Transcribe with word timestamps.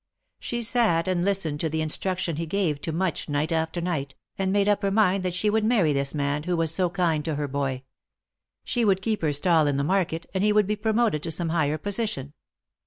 She 0.39 0.63
sat 0.63 1.07
and 1.07 1.23
listened 1.23 1.59
to 1.59 1.69
the 1.69 1.83
instruction 1.83 2.37
he 2.37 2.47
gave 2.47 2.81
to 2.81 2.91
Much 2.91 3.29
night 3.29 3.51
after 3.51 3.79
night, 3.79 4.15
and 4.35 4.51
made 4.51 4.67
up 4.67 4.81
her 4.81 4.89
mind 4.89 5.21
that 5.21 5.35
she 5.35 5.47
would 5.47 5.63
marry 5.63 5.93
this 5.93 6.15
man, 6.15 6.41
who 6.45 6.57
was 6.57 6.73
so 6.73 6.89
kind 6.89 7.23
to 7.23 7.35
her 7.35 7.47
boy; 7.47 7.83
she 8.63 8.83
would 8.83 9.03
keep 9.03 9.21
her 9.21 9.31
stall 9.31 9.67
in 9.67 9.77
the 9.77 9.83
market, 9.83 10.25
and 10.33 10.43
he 10.43 10.51
would 10.53 10.65
be 10.65 10.75
promoted 10.75 11.21
to 11.21 11.29
some 11.29 11.49
higher 11.49 11.77
position. 11.77 12.33